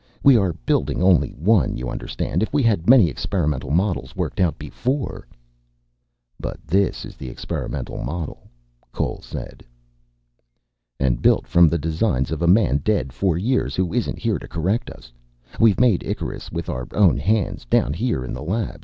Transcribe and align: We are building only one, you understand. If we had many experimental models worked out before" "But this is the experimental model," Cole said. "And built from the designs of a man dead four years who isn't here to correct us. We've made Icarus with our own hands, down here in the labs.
We 0.23 0.35
are 0.35 0.53
building 0.65 1.03
only 1.03 1.29
one, 1.33 1.77
you 1.77 1.87
understand. 1.87 2.41
If 2.41 2.51
we 2.51 2.63
had 2.63 2.89
many 2.89 3.07
experimental 3.07 3.69
models 3.69 4.15
worked 4.15 4.39
out 4.39 4.57
before" 4.57 5.27
"But 6.39 6.57
this 6.65 7.05
is 7.05 7.15
the 7.15 7.29
experimental 7.29 7.99
model," 7.99 8.49
Cole 8.91 9.19
said. 9.21 9.63
"And 10.99 11.21
built 11.21 11.45
from 11.45 11.69
the 11.69 11.77
designs 11.77 12.31
of 12.31 12.41
a 12.41 12.47
man 12.47 12.77
dead 12.77 13.13
four 13.13 13.37
years 13.37 13.75
who 13.75 13.93
isn't 13.93 14.17
here 14.17 14.39
to 14.39 14.47
correct 14.47 14.89
us. 14.89 15.13
We've 15.59 15.79
made 15.79 16.01
Icarus 16.03 16.51
with 16.51 16.67
our 16.67 16.87
own 16.93 17.17
hands, 17.19 17.65
down 17.65 17.93
here 17.93 18.25
in 18.25 18.33
the 18.33 18.41
labs. 18.41 18.79